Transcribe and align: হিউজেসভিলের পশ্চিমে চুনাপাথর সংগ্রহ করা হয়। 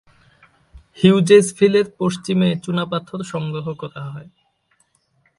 হিউজেসভিলের 0.97 1.87
পশ্চিমে 1.99 2.49
চুনাপাথর 2.63 3.19
সংগ্রহ 3.23 3.67
করা 3.73 4.03
হয়। 4.05 4.29